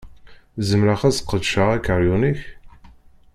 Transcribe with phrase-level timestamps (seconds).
[0.67, 2.41] Zemreɣ ad ssqedceɣ akeryun-ik?